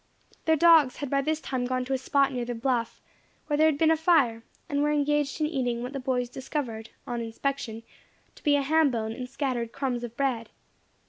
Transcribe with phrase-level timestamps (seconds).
[0.45, 2.99] Their dogs had by this time gone to a spot near the bluff,
[3.45, 6.89] where there had been a fire, and were engaged in eating what the boys discovered,
[7.05, 7.83] on inspection,
[8.33, 10.49] to be a ham bone and scattered crumbs of bread.